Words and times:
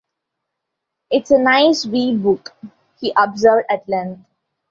"It's 1.11 1.29
a 1.29 1.37
nice 1.37 1.85
wee 1.85 2.17
book," 2.17 2.55
he 2.99 3.13
observed 3.15 3.67
at 3.69 3.87
length. 3.87 4.25